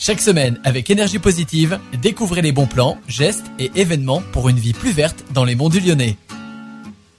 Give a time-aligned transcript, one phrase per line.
[0.00, 4.72] Chaque semaine, avec énergie positive, découvrez les bons plans, gestes et événements pour une vie
[4.72, 6.16] plus verte dans les monts du Lyonnais.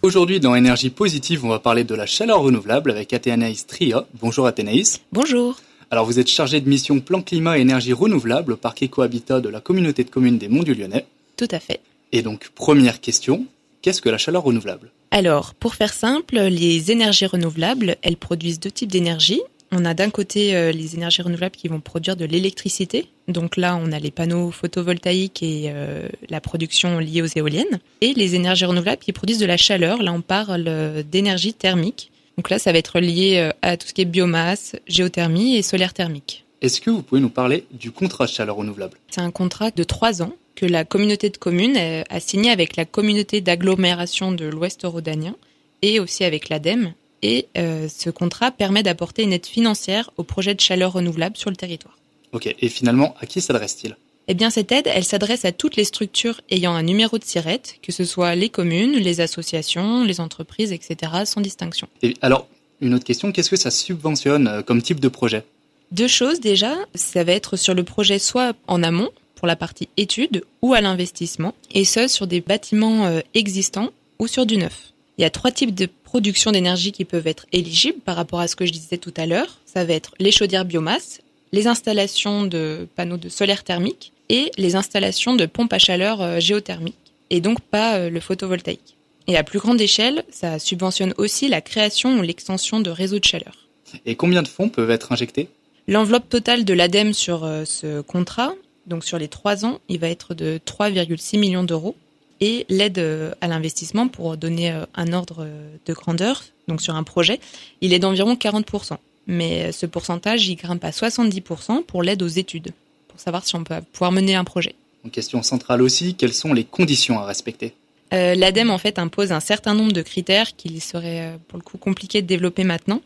[0.01, 4.07] Aujourd'hui, dans Énergie Positive, on va parler de la chaleur renouvelable avec Athénaïs Tria.
[4.21, 5.01] Bonjour Athénaïs.
[5.11, 5.59] Bonjour.
[5.91, 9.49] Alors vous êtes chargée de mission plan climat et énergie renouvelable au parc Ecohabitat de
[9.49, 11.05] la communauté de communes des Monts du Lyonnais.
[11.35, 11.81] Tout à fait.
[12.13, 13.45] Et donc, première question,
[13.81, 14.89] qu'est-ce que la chaleur renouvelable?
[15.11, 19.41] Alors, pour faire simple, les énergies renouvelables, elles produisent deux types d'énergie.
[19.71, 23.07] On a d'un côté euh, les énergies renouvelables qui vont produire de l'électricité.
[23.27, 27.79] Donc là, on a les panneaux photovoltaïques et euh, la production liée aux éoliennes.
[28.01, 30.01] Et les énergies renouvelables qui produisent de la chaleur.
[30.01, 32.11] Là, on parle euh, d'énergie thermique.
[32.37, 35.93] Donc là, ça va être lié à tout ce qui est biomasse, géothermie et solaire
[35.93, 36.45] thermique.
[36.61, 38.97] Est-ce que vous pouvez nous parler du contrat de chaleur renouvelable?
[39.09, 42.85] C'est un contrat de trois ans que la communauté de communes a signé avec la
[42.85, 45.35] communauté d'agglomération de l'Ouest rhodanien
[45.81, 50.55] et aussi avec l'ADEME et euh, ce contrat permet d'apporter une aide financière aux projets
[50.55, 51.97] de chaleur renouvelable sur le territoire.
[52.31, 53.95] Ok, et finalement, à qui s'adresse-t-il?
[54.27, 57.63] Eh bien, cette aide, elle s'adresse à toutes les structures ayant un numéro de SIRET,
[57.81, 61.87] que ce soit les communes, les associations, les entreprises, etc., sans distinction.
[62.03, 62.47] Et alors,
[62.79, 65.43] une autre question, qu'est-ce que ça subventionne euh, comme type de projet?
[65.91, 69.89] Deux choses déjà, ça va être sur le projet soit en amont, pour la partie
[69.97, 74.93] études, ou à l'investissement, et ce, sur des bâtiments euh, existants ou sur du neuf.
[75.19, 78.47] Il y a trois types de production d'énergie qui peuvent être éligibles par rapport à
[78.47, 79.59] ce que je disais tout à l'heure.
[79.65, 81.19] Ça va être les chaudières biomasse,
[81.51, 86.39] les installations de panneaux de solaire thermique et les installations de pompes à chaleur euh,
[86.39, 86.95] géothermique,
[87.31, 88.95] et donc pas euh, le photovoltaïque.
[89.27, 93.25] Et à plus grande échelle, ça subventionne aussi la création ou l'extension de réseaux de
[93.25, 93.67] chaleur.
[94.05, 95.49] Et combien de fonds peuvent être injectés?
[95.89, 98.53] L'enveloppe totale de l'ADEME sur euh, ce contrat,
[98.87, 101.97] donc sur les trois ans, il va être de 3,6 millions d'euros
[102.41, 106.95] et l'aide euh, à l'investissement pour donner euh, un ordre euh, de grandeur, donc sur
[106.95, 107.39] un projet,
[107.81, 108.97] il est d'environ 40%.
[109.27, 112.71] Mais ce pourcentage, il grimpe à 70% pour l'aide aux études,
[113.07, 114.73] pour savoir si on peut pouvoir mener un projet.
[115.05, 117.73] Une question centrale aussi, quelles sont les conditions à respecter?
[118.11, 121.77] Euh, L'ADEME en fait impose un certain nombre de critères qu'il serait pour le coup
[121.77, 123.01] compliqué de développer maintenant.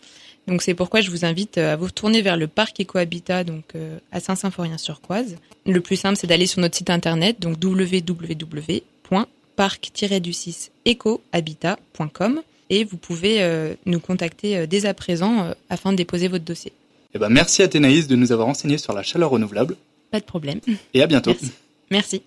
[0.47, 3.97] Donc c'est pourquoi je vous invite à vous tourner vers le parc Ecohabitat donc euh,
[4.12, 5.38] à Saint-Symphorien-sur-Coise.
[5.66, 8.84] Le plus simple c'est d'aller sur notre site internet donc www
[9.56, 15.97] parc-du-6 ecohabitat.com et vous pouvez euh, nous contacter euh, dès à présent euh, afin de
[15.97, 16.74] déposer votre dossier.
[17.14, 19.75] Eh ben, merci Athénaïs de nous avoir enseigné sur la chaleur renouvelable.
[20.12, 20.59] Pas de problème.
[20.94, 21.31] Et à bientôt.
[21.31, 21.52] Merci.
[21.91, 22.24] Merci.